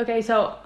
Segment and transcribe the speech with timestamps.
[0.00, 0.56] Okay, so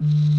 [0.00, 0.37] Mm-hmm.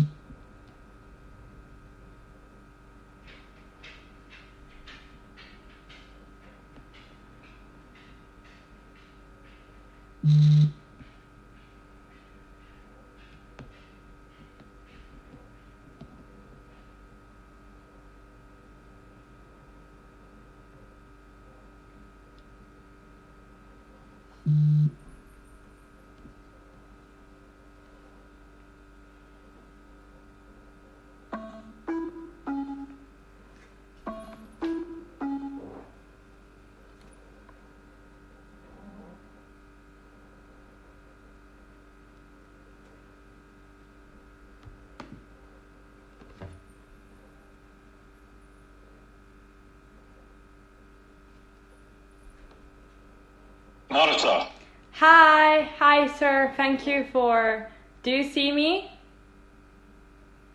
[53.89, 54.47] Marta.
[54.91, 56.53] Hi, hi, sir.
[56.55, 57.67] Thank you for.
[58.03, 58.91] Do you see me?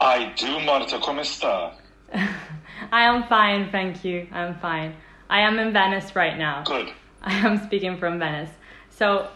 [0.00, 1.00] I do, Marta.
[1.00, 1.74] Come sta?
[2.92, 4.28] I am fine, thank you.
[4.30, 4.94] I'm fine.
[5.28, 6.62] I am in Venice right now.
[6.62, 6.92] Good.
[7.22, 8.50] I am speaking from Venice.
[8.90, 9.28] So,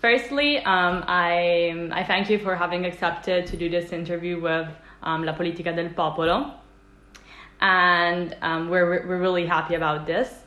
[0.00, 4.68] firstly, um, I, I thank you for having accepted to do this interview with
[5.02, 6.54] um, La Politica del Popolo.
[7.60, 10.43] And um, we're, we're really happy about this.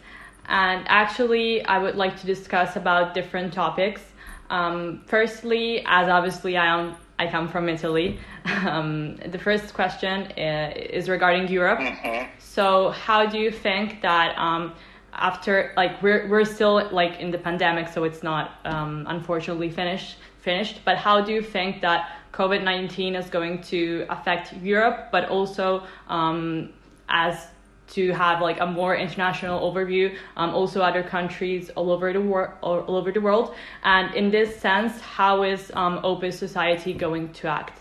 [0.48, 4.02] And actually, I would like to discuss about different topics.
[4.50, 8.20] Um, firstly, as obviously I am, I come from Italy.
[8.66, 11.80] Um, the first question uh, is regarding Europe.
[11.80, 12.30] Mhm.
[12.40, 14.74] So, how do you think that um,
[15.12, 20.16] after like we're we're still like in the pandemic, so it's not um, unfortunately finished
[20.40, 20.80] finished.
[20.86, 25.84] But how do you think that COVID nineteen is going to affect Europe, but also
[26.08, 26.70] um,
[27.10, 27.48] as
[27.90, 32.52] to have like a more international overview, um, also other countries all over the world,
[32.62, 37.48] all, over the world, and in this sense, how is um, open society going to
[37.48, 37.80] act?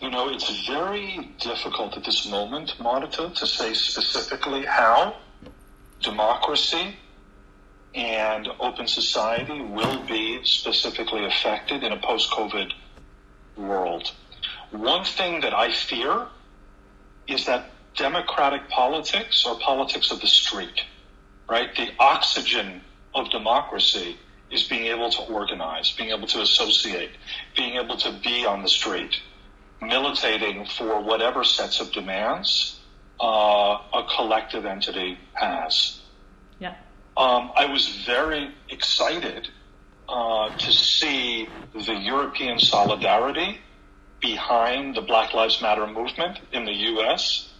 [0.00, 5.16] You know, it's very difficult at this moment, Marta, to say specifically how
[6.00, 6.96] democracy
[7.94, 12.70] and open society will be specifically affected in a post COVID
[13.56, 14.12] world.
[14.70, 16.26] One thing that I fear
[17.28, 20.82] is that democratic politics or politics of the street,
[21.48, 21.74] right?
[21.74, 22.82] The oxygen
[23.14, 24.16] of democracy
[24.50, 27.10] is being able to organize, being able to associate,
[27.56, 29.20] being able to be on the street,
[29.80, 32.78] militating for whatever sets of demands
[33.20, 36.00] uh, a collective entity has.
[36.58, 36.74] Yeah.
[37.16, 39.48] Um, I was very excited
[40.08, 43.58] uh, to see the European solidarity
[44.20, 47.52] behind the Black Lives Matter movement in the U.S.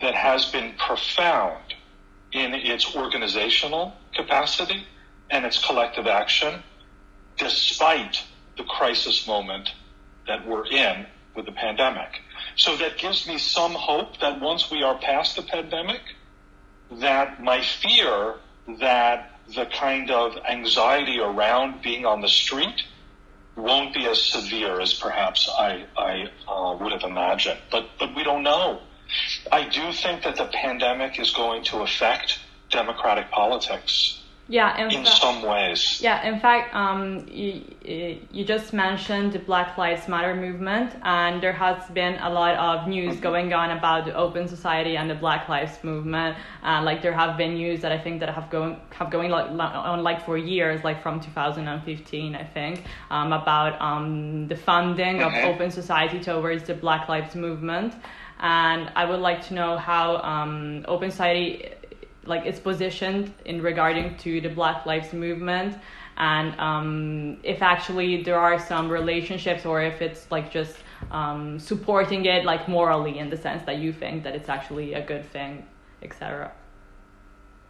[0.00, 1.74] that has been profound
[2.32, 4.86] in its organizational capacity
[5.30, 6.62] and its collective action,
[7.36, 8.22] despite
[8.56, 9.70] the crisis moment
[10.26, 12.20] that we're in with the pandemic.
[12.56, 16.00] So that gives me some hope that once we are past the pandemic,
[16.90, 18.34] that my fear
[18.80, 22.84] that the kind of anxiety around being on the street
[23.56, 27.60] won't be as severe as perhaps I, I uh, would have imagined.
[27.70, 28.80] But, but we don't know.
[29.50, 32.38] I do think that the pandemic is going to affect
[32.70, 36.00] democratic politics Yeah, in, in fa- some ways.
[36.02, 41.52] Yeah, in fact, um, you, you just mentioned the Black Lives Matter movement, and there
[41.52, 45.48] has been a lot of news going on about the Open Society and the Black
[45.48, 46.36] Lives movement.
[46.62, 49.48] Uh, like there have been news that I think that have going have going like
[49.50, 55.32] on like for years, like from 2015, I think, um, about um, the funding of
[55.32, 55.54] Mhm.
[55.54, 57.94] Open Society towards the Black Lives movement.
[58.40, 61.70] And I would like to know how um, Open Society
[62.24, 65.76] like it's positioned in regarding to the Black Lives Movement,
[66.16, 70.76] and um, if actually there are some relationships, or if it's like just
[71.10, 75.04] um, supporting it like morally in the sense that you think that it's actually a
[75.04, 75.66] good thing,
[76.02, 76.52] etc.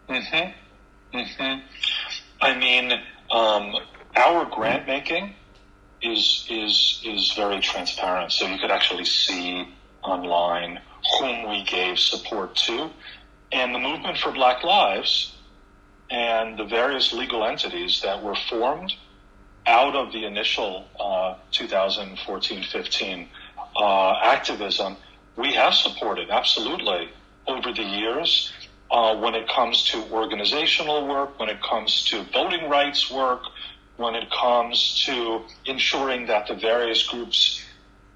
[0.08, 1.16] Mm-hmm.
[1.16, 1.60] Mm-hmm.
[2.40, 2.92] I mean,
[3.30, 3.74] um,
[4.16, 5.34] our grant making
[6.02, 8.32] is is is very transparent.
[8.32, 9.68] So you could actually see
[10.02, 10.80] online
[11.18, 12.90] whom we gave support to,
[13.52, 15.36] and the movement for Black Lives
[16.10, 18.92] and the various legal entities that were formed
[19.66, 20.86] out of the initial
[21.52, 23.28] 2014-15
[23.76, 24.96] uh, uh, activism,
[25.36, 27.08] we have supported absolutely
[27.46, 28.52] over the years.
[28.90, 33.42] Uh, when it comes to organizational work, when it comes to voting rights work,
[33.96, 37.64] when it comes to ensuring that the various groups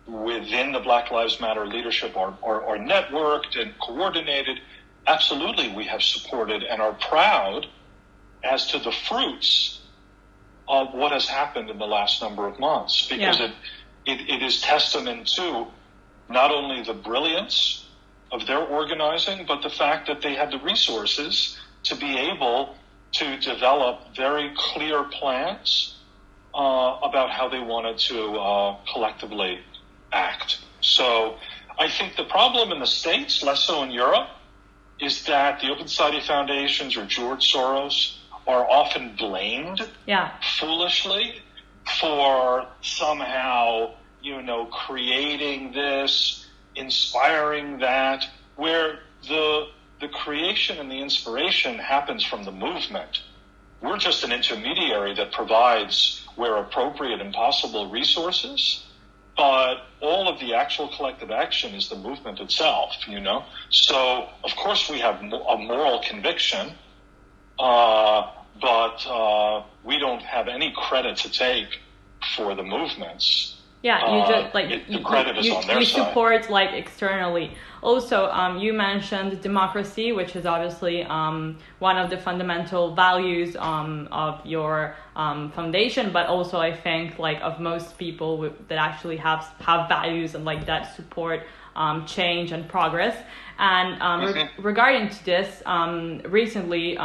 [0.07, 4.61] within the Black Lives Matter leadership are, are, are networked and coordinated,
[5.07, 7.67] absolutely we have supported and are proud
[8.45, 9.81] as to the fruits
[10.69, 13.53] of what has happened in the last number of months because yeah.
[14.05, 15.67] it, it, it is testament to
[16.29, 17.87] not only the brilliance
[18.33, 22.75] of their organizing, but the fact that they had the resources to be able
[23.13, 25.97] to develop very clear plans
[26.55, 29.61] uh, about how they wanted to uh, collectively
[30.13, 30.59] act.
[30.81, 31.37] So
[31.79, 34.29] I think the problem in the States, less so in Europe,
[35.01, 38.17] is that the Open Society Foundations or George Soros
[38.47, 40.33] are often blamed yeah.
[40.59, 41.43] foolishly
[42.01, 48.25] for somehow, you know, creating this, inspiring that,
[48.57, 49.69] where the
[50.01, 53.23] the creation and the inspiration happens from the movement.
[53.81, 58.85] We're just an intermediary that provides, where appropriate and possible, resources.
[59.37, 63.45] But all of the actual collective action is the movement itself, you know?
[63.71, 66.73] So, of course, we have a moral conviction,
[67.59, 68.31] uh,
[68.61, 71.69] but uh, we don't have any credit to take
[72.35, 73.56] for the movements.
[73.83, 74.69] Yeah, you uh, just like
[75.05, 77.53] credit you, on their you support like externally.
[77.83, 84.09] Also, um, you mentioned democracy, which is obviously um, one of the fundamental values um,
[84.11, 89.45] of your um, foundation, but also I think like of most people that actually have
[89.61, 91.43] have values and like that support
[91.77, 93.17] um, change and progress.
[93.59, 94.35] And um, mm-hmm.
[94.35, 95.63] re- regarding to this,
[96.29, 96.97] recently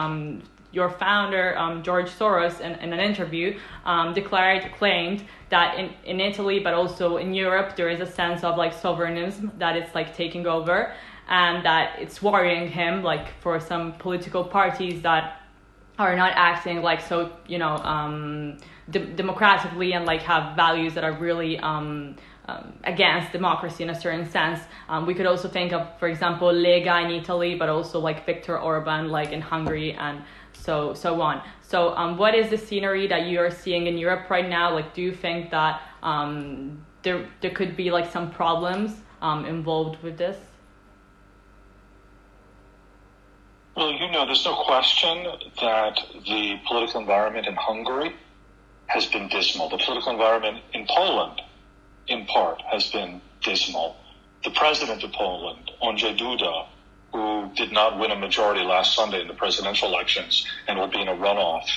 [0.72, 6.20] your founder, um, George Soros, in, in an interview, um, declared, claimed that in, in
[6.20, 10.16] Italy, but also in Europe, there is a sense of like sovereignism that it's like
[10.16, 10.94] taking over,
[11.28, 15.42] and that it's worrying him, like for some political parties that
[16.00, 18.58] are not acting like so, you know, um,
[18.90, 21.60] de- democratically and like have values that are really.
[21.60, 22.16] Um,
[22.48, 24.60] um, against democracy in a certain sense.
[24.90, 28.60] Um, we could also think of, for example, Lega in Italy, but also like Viktor
[28.60, 30.24] Orban, like in Hungary, and
[30.62, 31.42] so so on.
[31.62, 34.74] So um, what is the scenery that you are seeing in Europe right now?
[34.74, 38.92] Like, do you think that um, there there could be like some problems
[39.22, 40.38] um, involved with this?
[43.76, 45.24] Well, you know, there's no question
[45.62, 48.14] that the political environment in Hungary
[48.88, 49.70] has been dismal.
[49.70, 51.42] The political environment in Poland,
[52.08, 53.96] in part, has been dismal.
[54.44, 56.68] The president of Poland, Andrzej Duda,
[57.14, 61.02] who did not win a majority last Sunday in the presidential elections and will be
[61.02, 61.68] in a runoff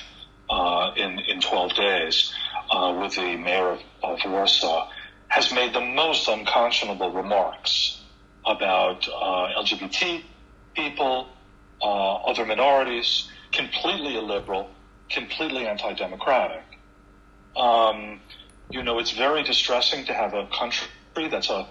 [0.49, 2.33] uh, in in 12 days
[2.71, 4.89] uh, with the mayor of, of, Warsaw,
[5.29, 8.01] has made the most unconscionable remarks
[8.47, 10.23] about uh, LGBT
[10.75, 11.29] people,
[11.83, 14.71] uh, other minorities, completely illiberal,
[15.11, 16.63] completely anti-democratic.
[17.57, 18.21] Um,
[18.71, 21.69] you know, it's very distressing to have a country that's a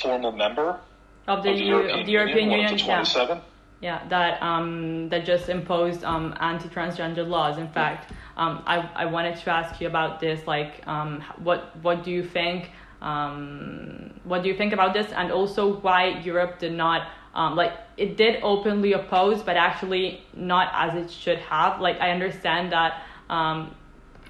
[0.00, 0.78] formal member
[1.26, 3.40] of the, of the, European, of the European Union, Union yeah.
[3.80, 7.58] yeah, that um, that just imposed um, anti-transgender laws.
[7.58, 10.46] In fact, um, I I wanted to ask you about this.
[10.46, 12.70] Like, um, what what do you think?
[13.00, 15.12] Um, what do you think about this?
[15.12, 20.70] And also, why Europe did not um, like it did openly oppose, but actually not
[20.72, 21.80] as it should have.
[21.80, 23.74] Like, I understand that um,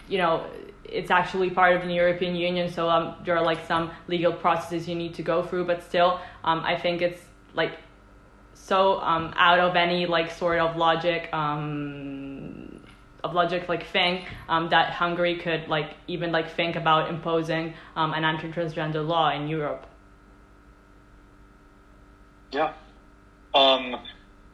[0.09, 0.47] you know
[0.95, 4.89] it's actually part of the European Union, so um, there are like some legal processes
[4.89, 5.67] you need to go through.
[5.67, 7.21] But still, um, I think it's
[7.55, 7.73] like
[8.55, 12.81] so um, out of any like sort of logic um,
[13.23, 18.13] of logic like thing um, that Hungary could like even like think about imposing um,
[18.15, 19.87] an anti-transgender law in Europe.
[22.53, 22.73] Yeah.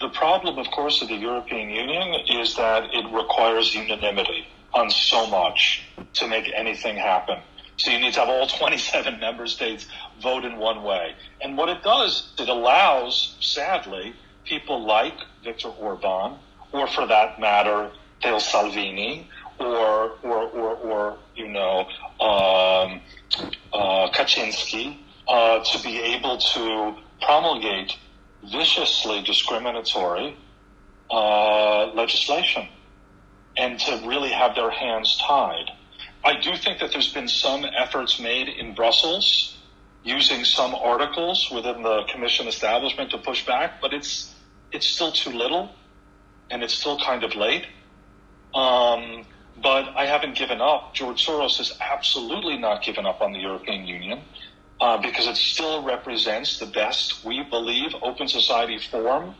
[0.01, 5.27] The problem, of course, of the European Union is that it requires unanimity on so
[5.27, 5.83] much
[6.15, 7.39] to make anything happen.
[7.77, 9.87] So you need to have all 27 member states
[10.23, 11.15] vote in one way.
[11.41, 16.37] And what it does, it allows, sadly, people like Viktor Orban,
[16.73, 17.91] or for that matter,
[18.23, 21.87] Matteo Salvini, or, or, or, or you know,
[22.21, 23.01] um,
[23.73, 27.97] uh, Kaczynski, uh, to be able to promulgate
[28.51, 30.37] viciously discriminatory
[31.11, 32.69] uh, legislation
[33.57, 35.71] and to really have their hands tied.
[36.25, 39.57] I do think that there's been some efforts made in Brussels
[40.03, 44.35] using some articles within the commission establishment to push back, but it's
[44.73, 45.71] it's still too little,
[46.51, 47.67] and it's still kind of late.
[48.55, 49.25] Um,
[49.63, 50.95] but I haven't given up.
[50.95, 54.21] George Soros has absolutely not given up on the European Union
[54.81, 59.35] uh, because it still represents the best, we believe, open society form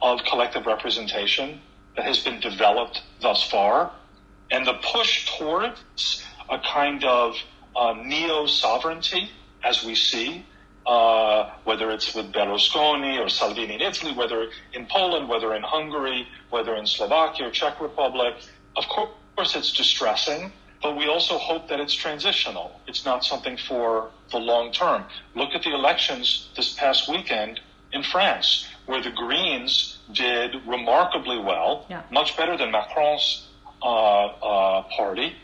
[0.00, 1.60] of collective representation
[1.96, 3.92] that has been developed thus far.
[4.50, 7.36] And the push towards a kind of
[7.74, 9.30] uh, neo sovereignty,
[9.62, 10.44] as we see,
[10.86, 16.28] uh, whether it's with Berlusconi or Salvini in Italy, whether in Poland, whether in Hungary,
[16.50, 18.34] whether in Slovakia or Czech Republic.
[18.76, 22.78] Of course, it's distressing, but we also hope that it's transitional.
[22.86, 25.04] It's not something for the long term.
[25.34, 27.60] Look at the elections this past weekend
[27.92, 32.02] in France, where the Greens did remarkably well, yeah.
[32.10, 33.48] much better than Macron's
[33.82, 33.86] uh,
[34.26, 35.34] uh, party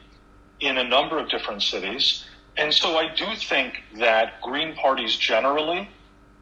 [0.60, 2.24] in a number of different cities.
[2.56, 5.88] And so I do think that Green parties generally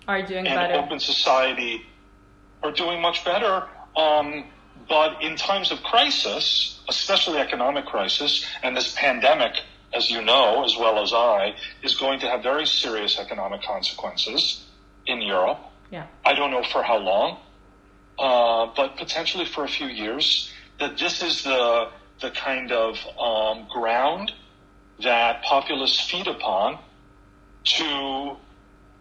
[0.08, 0.74] are doing and better.
[0.74, 1.86] Open Society
[2.62, 3.66] are doing much better.
[3.96, 4.44] Um,
[4.88, 9.52] but in times of crisis, especially economic crisis, and this pandemic,
[9.94, 14.64] as you know as well as I, is going to have very serious economic consequences
[15.06, 15.58] in Europe.
[15.90, 16.06] Yeah.
[16.24, 17.38] I don't know for how long,
[18.18, 20.52] uh, but potentially for a few years.
[20.78, 21.90] That this is the
[22.20, 24.32] the kind of um, ground
[25.02, 26.78] that populists feed upon
[27.64, 28.36] to,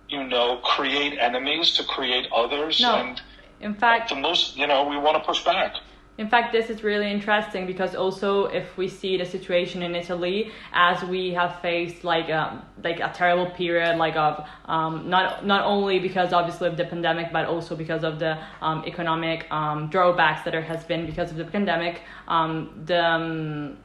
[0.09, 2.95] you know, create enemies, to create others, no.
[2.95, 3.21] and
[3.59, 5.75] in fact, the most, you know, we want to push back.
[6.17, 10.51] In fact, this is really interesting because also if we see the situation in Italy
[10.73, 15.45] as we have faced like a, um, like a terrible period like of um, not
[15.45, 19.89] not only because obviously of the pandemic but also because of the um, economic um,
[19.89, 23.75] drawbacks that there has been because of the pandemic, um, the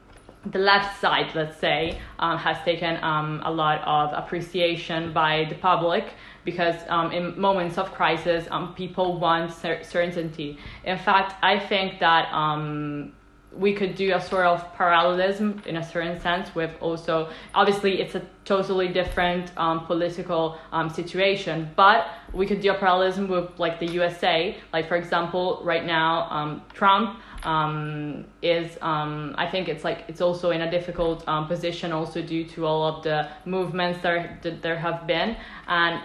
[0.45, 5.55] the left side, let's say, um, has taken um, a lot of appreciation by the
[5.55, 10.57] public because um, in moments of crisis, um, people want cer- certainty.
[10.83, 13.13] In fact, I think that um,
[13.55, 18.15] we could do a sort of parallelism in a certain sense with also, obviously, it's
[18.15, 20.57] a totally different um, political
[20.93, 24.57] situation, but we could do a parallelism with like the USA.
[24.71, 30.51] Like, for example, right now, Trump um, is um, I think it's like it's also
[30.51, 34.77] in a difficult um, position also due to all of the movements there that there
[34.77, 35.35] have been
[35.67, 36.01] and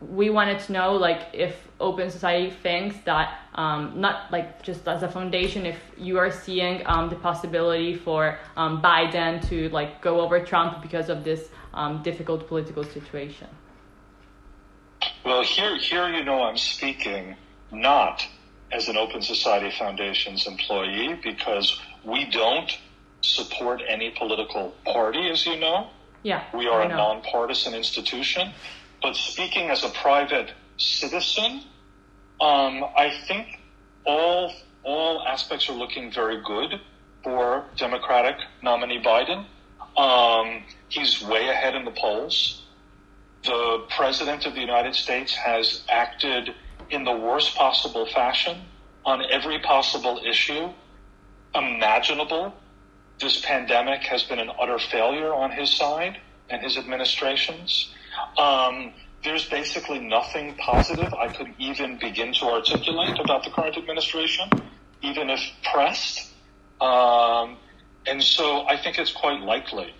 [0.00, 5.02] we wanted to know like if open society thinks that um, not like just as
[5.02, 10.20] a foundation if you are seeing um, the possibility for um, biden to like go
[10.20, 13.48] over trump because of this um, difficult political situation
[15.24, 17.34] well here here you know i'm speaking
[17.72, 18.26] not
[18.72, 22.78] as an Open Society Foundation's employee because we don't
[23.20, 25.88] support any political party, as you know.
[26.22, 26.44] Yeah.
[26.52, 28.52] We are a nonpartisan institution.
[29.02, 31.62] But speaking as a private citizen,
[32.40, 33.60] um, I think
[34.04, 36.80] all all aspects are looking very good
[37.24, 39.44] for Democratic nominee Biden.
[39.96, 42.62] Um, he's way ahead in the polls.
[43.42, 46.54] The president of the United States has acted
[46.90, 48.62] in the worst possible fashion
[49.04, 50.68] on every possible issue
[51.54, 52.54] imaginable.
[53.18, 56.18] This pandemic has been an utter failure on his side
[56.50, 57.94] and his administration's.
[58.38, 58.92] Um,
[59.24, 64.48] there's basically nothing positive I could even begin to articulate about the current administration,
[65.02, 65.40] even if
[65.72, 66.32] pressed.
[66.80, 67.56] Um,
[68.06, 69.92] and so I think it's quite likely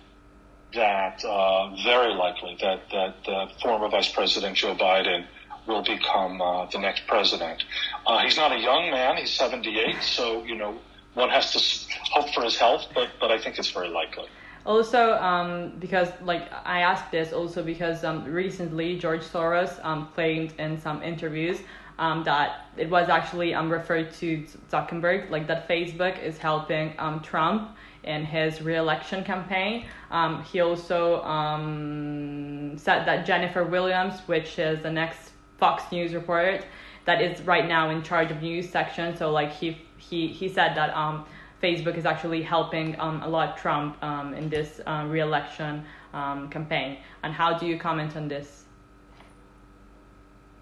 [0.73, 5.25] that, uh, very likely that, that uh, former Vice President Joe Biden
[5.67, 7.63] will become uh, the next president.
[8.05, 10.79] Uh, he's not a young man; he's 78, so you know
[11.13, 14.27] one has to hope for his health, but but I think it's very likely.
[14.67, 20.53] Also, um, because like I asked this also because um, recently George Soros um, claimed
[20.59, 21.59] in some interviews
[21.97, 27.21] um, that it was actually um, referred to Zuckerberg, like that Facebook is helping um,
[27.21, 29.85] Trump in his re-election campaign.
[30.11, 36.61] Um, he also um, said that Jennifer Williams, which is the next Fox News reporter
[37.05, 39.15] that is right now in charge of news section.
[39.15, 41.25] So like he he he said that um,
[41.61, 45.83] Facebook is actually helping um, a lot Trump um, in this uh, re-election
[46.13, 46.99] um, campaign.
[47.23, 48.65] And how do you comment on this?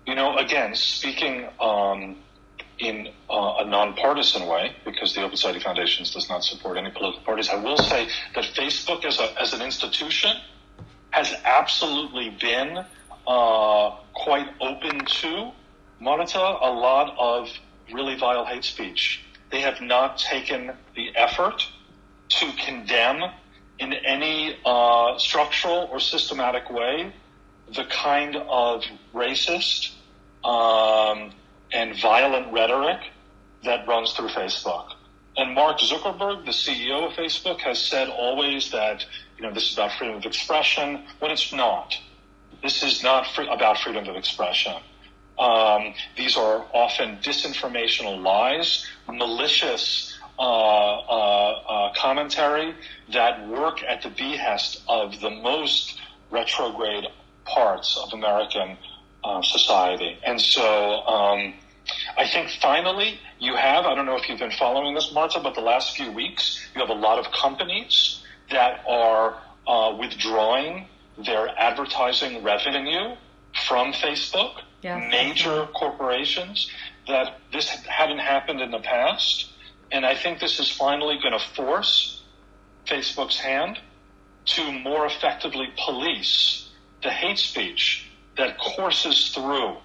[0.06, 2.18] You know, again, speaking um,
[2.80, 7.24] in uh, a nonpartisan way, because the Open Society Foundations does not support any political
[7.24, 10.32] parties, I will say that Facebook as, a, as an institution
[11.10, 12.86] has absolutely been
[13.28, 15.52] uh, quite open to
[16.00, 17.50] monitor a lot of
[17.92, 19.25] really vile hate speech.
[19.52, 21.68] They have not taken the effort
[22.30, 23.24] to condemn
[23.80, 27.14] in any uh, structural or systematic way
[27.74, 28.84] the kind of
[29.14, 29.92] racist
[30.44, 31.32] um,
[31.72, 33.00] and violent rhetoric
[33.64, 34.92] that runs through Facebook.
[35.38, 39.06] And Mark Zuckerberg, the CEO of Facebook, has said always that
[39.38, 41.98] you know this is about freedom of expression when it's not.
[42.64, 44.76] This is not free, about freedom of expression.
[45.38, 52.74] Um, these are often disinformational lies, malicious uh, uh, uh, commentary
[53.14, 56.00] that work at the behest of the most
[56.32, 57.06] retrograde
[57.46, 58.78] parts of American
[59.24, 60.18] uh, society.
[60.26, 61.54] And so um,
[62.18, 65.56] I think finally you have, I don't know if you've been following this, Marta, but
[65.56, 70.88] the last few weeks you have a lot of companies that are uh, withdrawing
[71.26, 73.16] their advertising revenue
[73.68, 74.62] from Facebook.
[74.82, 75.08] Yeah.
[75.10, 76.70] Major corporations
[77.08, 79.52] that this hadn't happened in the past.
[79.92, 82.24] And I think this is finally going to force
[82.88, 83.80] Facebook's hand
[84.46, 86.70] to more effectively police
[87.04, 88.08] the hate speech
[88.38, 89.78] that courses through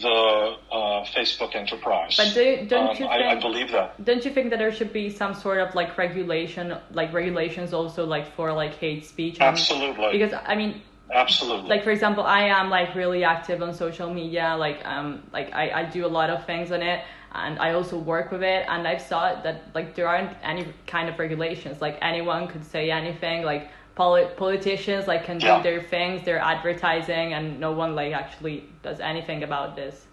[0.00, 2.16] the uh, Facebook enterprise.
[2.16, 3.10] But do, don't Um, you think?
[3.10, 4.02] I, I believe that.
[4.04, 8.06] Don't you think that there should be some sort of like regulation, like regulations also
[8.06, 9.34] like for like hate speech?
[9.34, 10.12] and- Absolutely.
[10.12, 11.68] Because I mean, Absolutely.
[11.68, 14.56] like for example, I am like really active on social media.
[14.58, 17.98] Like um, like I, I do a lot of things on it, and I also
[17.98, 18.66] work with it.
[18.68, 21.80] And I've saw that like there aren't any kind of regulations.
[21.80, 23.42] Like anyone could say anything.
[23.44, 28.68] Like poli- politicians like can do their things, their advertising, and no one like actually
[28.82, 30.06] does anything about this.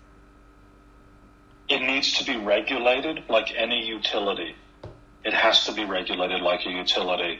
[1.68, 4.56] it needs to be regulated like any utility.
[5.24, 7.40] It has to be regulated like a utility.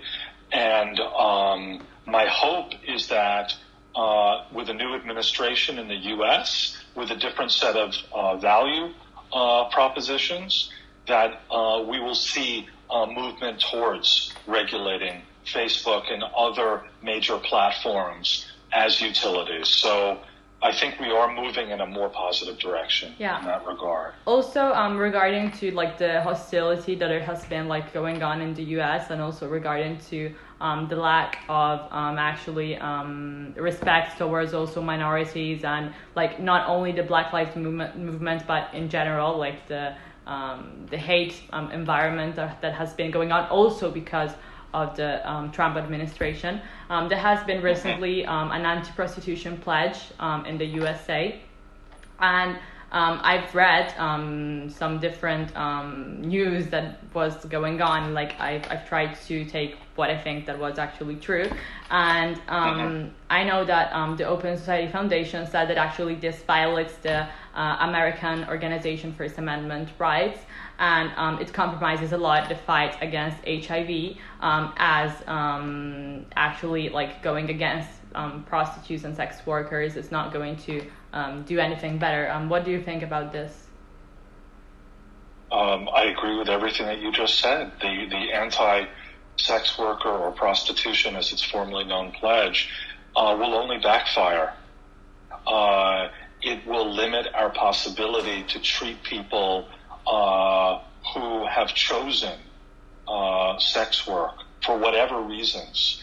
[0.52, 3.54] And um, my hope is that
[3.96, 8.94] uh, with a new administration in the U.S., with a different set of uh, value
[9.34, 10.72] uh, propositions,
[11.08, 19.00] that uh, we will see a movement towards regulating Facebook and other major platforms as
[19.02, 19.68] utilities.
[19.70, 20.20] So
[20.62, 23.40] I think we are moving in a more positive direction Yeah.
[23.40, 24.14] in that regard.
[24.26, 28.54] Also, um, regarding to like the hostility that there has been like going on in
[28.54, 29.12] the U.S.
[29.12, 35.64] and also regarding to um, the lack of um, actually um, respect towards also minorities
[35.64, 40.88] and like not only the Black Lives movement, movement but in general like the um,
[40.90, 44.32] the hate um, environment that, that has been going on also because
[44.74, 46.62] of the um, Trump administration.
[46.90, 51.40] Um, there has been recently um, an anti-prostitution pledge um, in the USA,
[52.20, 52.58] and
[52.92, 58.14] um, I've read um, some different um, news that was going on.
[58.14, 61.50] Like I've, I've tried to take what I think that was actually true,
[61.90, 66.96] and um, I know that um, the Open Society Foundation said that actually this violates
[66.98, 70.40] the uh, American Organization First Amendment rights,
[70.80, 77.24] and um, it compromises a lot the fight against HIV um, as um, actually like
[77.24, 79.96] going against um, prostitutes and sex workers.
[79.96, 82.30] Is not going to um, do anything better.
[82.30, 83.52] Um, what do you think about this?
[85.52, 87.72] Um, I agree with everything that you just said.
[87.82, 88.86] The the anti
[89.38, 92.70] sex worker or prostitution, as it's formally known, pledge
[93.16, 94.54] uh, will only backfire.
[95.48, 96.10] Uh,
[96.42, 99.68] it will limit our possibility to treat people
[100.08, 100.80] uh,
[101.14, 102.38] who have chosen
[103.08, 106.02] uh, sex work for whatever reasons,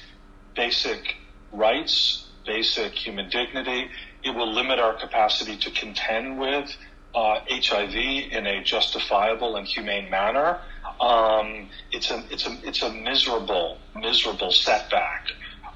[0.54, 1.16] basic
[1.52, 3.88] rights, basic human dignity.
[4.24, 6.74] It will limit our capacity to contend with
[7.14, 10.60] uh, HIV in a justifiable and humane manner.
[11.00, 15.26] Um, it's a it's a it's a miserable miserable setback,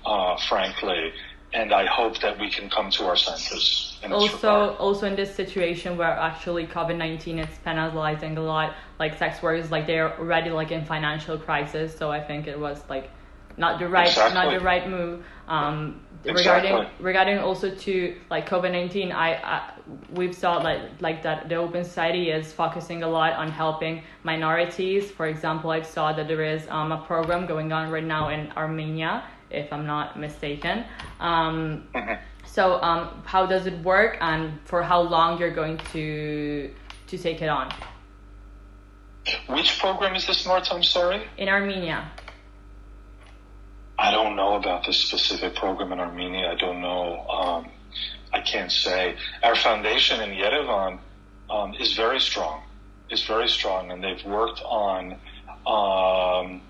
[0.04, 1.12] uh, frankly,
[1.52, 3.98] and I hope that we can come to our senses.
[4.10, 4.76] Also, regard.
[4.76, 9.70] also in this situation where actually COVID nineteen is penalizing a lot, like sex workers,
[9.70, 11.96] like they're already like in financial crisis.
[11.96, 13.10] So I think it was like
[13.56, 15.24] not the right not the right move.
[15.48, 16.70] Um, Exactly.
[16.72, 19.70] regarding regarding also to like COVID nineteen, I, I
[20.10, 25.08] we've saw like like that the Open Society is focusing a lot on helping minorities.
[25.10, 28.50] For example, I saw that there is um, a program going on right now in
[28.56, 30.84] Armenia, if I'm not mistaken.
[31.20, 32.18] Um, Mhm.
[32.44, 36.70] so, um, how does it work, and for how long you're going to
[37.06, 37.70] to take it on
[39.48, 40.74] Which program is this, Marta?
[40.74, 41.22] I'm sorry.
[41.38, 42.10] in Armenia?
[43.98, 46.50] I don't know about this specific program in Armenia.
[46.50, 47.26] I don't know.
[47.28, 47.70] Um,
[48.32, 49.16] I can't say.
[49.42, 50.98] Our foundation in Yerevan
[51.48, 52.62] um, is very strong.
[53.08, 55.16] Is very strong, and they've worked on
[55.66, 56.60] um,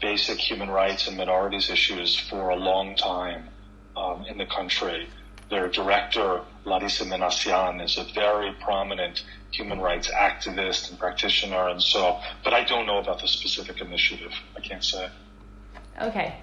[0.00, 3.48] basic human rights and minorities issues for a long time
[3.96, 5.08] um, in the country.
[5.50, 12.18] Their director, Larissa Minasyan, is a very prominent human rights activist and practitioner, and so.
[12.42, 14.32] But I don't know about the specific initiative.
[14.56, 15.08] I can't say.
[16.00, 16.34] Okay.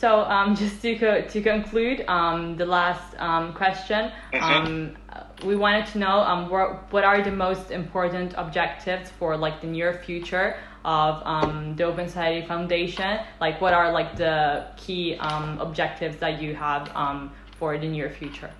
[0.00, 4.42] So um, just to co- to conclude, um, the last um, question, Mhm.
[4.42, 4.96] um,
[5.44, 9.66] we wanted to know um, what what are the most important objectives for like the
[9.66, 13.20] near future of um, the Open Society Foundation?
[13.40, 18.08] Like, what are like the key um, objectives that you have um, for the near
[18.10, 18.50] future?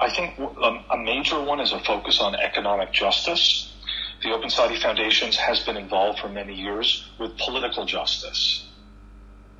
[0.00, 0.38] I think
[0.90, 3.72] a major one is a focus on economic justice.
[4.22, 8.64] The Open Society Foundations has been involved for many years with political justice.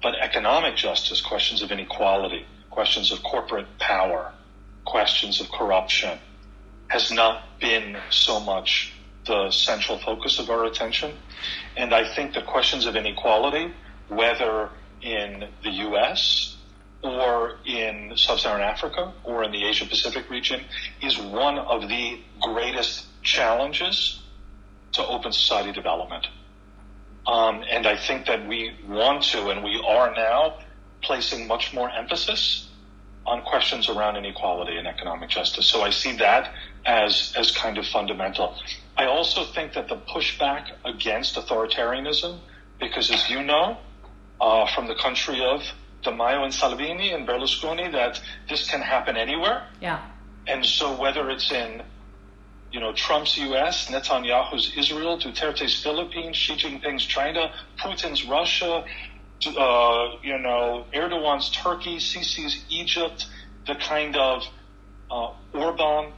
[0.02, 4.32] But economic justice, questions of inequality, questions of corporate power,
[4.84, 6.18] questions of corruption,
[6.88, 8.92] has not been so much
[9.26, 11.16] the central focus of our attention.
[11.76, 13.72] And I think the questions of inequality,
[14.08, 16.56] whether in the US
[17.02, 20.64] or in sub-Saharan Africa or in the Asia Pacific region
[21.00, 24.20] is one of the greatest challenges
[24.92, 26.26] to open society development.
[27.26, 30.58] Um, and I think that we want to, and we are now
[31.02, 32.68] placing much more emphasis
[33.24, 35.66] on questions around inequality and economic justice.
[35.66, 36.52] So I see that
[36.84, 38.56] as, as kind of fundamental.
[38.96, 42.38] I also think that the pushback against authoritarianism,
[42.80, 43.78] because as you know,
[44.40, 45.62] uh, from the country of
[46.02, 49.68] Di Maio and Salvini and Berlusconi, that this can happen anywhere.
[49.80, 50.04] Yeah.
[50.48, 51.82] And so whether it's in,
[52.72, 58.84] you know, Trump's U.S., Netanyahu's Israel, Duterte's Philippines, Xi Jinping's China, Putin's Russia,
[59.46, 63.26] uh, you know, Erdogan's Turkey, Sisi's Egypt,
[63.66, 64.44] the kind of
[65.10, 66.12] uh, Orban,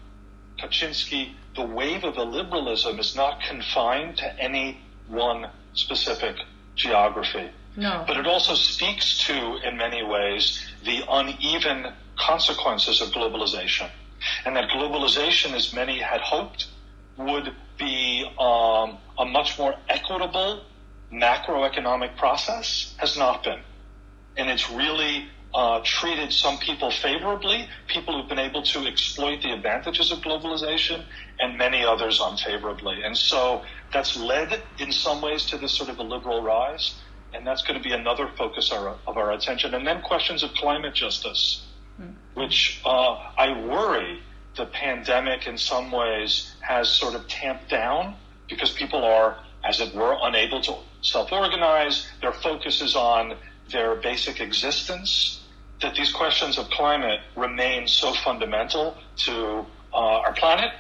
[0.61, 6.37] Kaczynski, the wave of illiberalism is not confined to any one specific
[6.77, 7.51] geography.
[7.77, 8.05] No.
[8.07, 13.91] But it also speaks to, in many ways, the uneven consequences of globalization.
[14.45, 16.69] And that globalization, as many had hoped,
[17.17, 20.65] would be um, a much more equitable
[21.13, 23.61] macroeconomic process, has not been.
[24.37, 29.53] And it's really uh, treated some people favorably, people who've been able to exploit the
[29.53, 31.05] advantages of globalization,
[31.39, 33.03] and many others unfavorably.
[33.05, 36.97] And so that's led in some ways to this sort of a liberal rise
[37.35, 39.75] and that's going to be another focus of our attention.
[39.75, 41.67] And then questions of climate justice,
[42.35, 44.21] which uh, I worry
[44.57, 48.17] the pandemic in some ways has sort of tamped down
[48.49, 52.07] because people are, as it were, unable to self-organize.
[52.21, 53.37] Their focus is on
[53.71, 55.41] their basic existence.
[55.81, 60.73] That these questions of climate remain so fundamental to uh, our planet,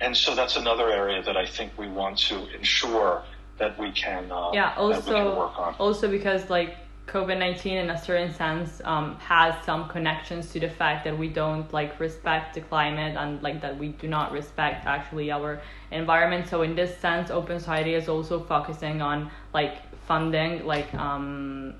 [0.00, 3.22] and so that's another area that I think we want to ensure
[3.58, 5.74] that we can uh, yeah that we can also work on.
[5.78, 6.76] also because like
[7.12, 11.70] covid-19 in a certain sense um, has some connections to the fact that we don't
[11.70, 16.48] like respect the climate and like that we do not respect actually our environment.
[16.48, 21.74] So in this sense open society is also focusing on like funding like um,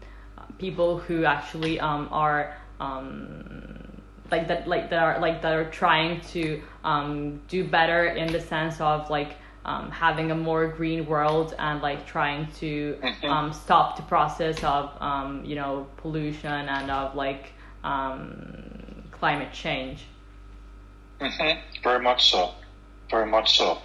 [0.59, 3.73] people who actually um, are um,
[4.31, 8.41] like that like that are like that are trying to um, do better in the
[8.41, 13.97] sense of like um, having a more green world and like trying to um, stop
[13.97, 17.53] the process of um, you know pollution and of like
[17.85, 20.05] um, climate change.
[21.21, 22.55] hmm Very much so.
[23.11, 23.79] Very much so.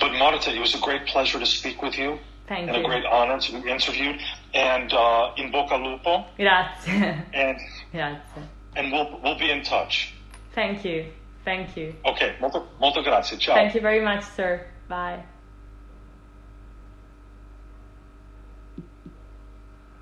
[0.00, 2.84] But Marta, it was a great pleasure to speak with you Thank and you.
[2.84, 4.20] a great honor to be interviewed.
[4.54, 6.90] And uh, in bocca lupo, Grazie.
[7.34, 7.58] and
[7.92, 8.42] Grazie.
[8.76, 10.14] and we'll we'll be in touch.
[10.54, 11.06] Thank you.
[11.44, 11.94] Thank you.
[12.04, 13.38] Okay, molto, molto grazie.
[13.38, 13.54] Ciao.
[13.54, 14.66] Thank you very much, sir.
[14.88, 15.24] Bye.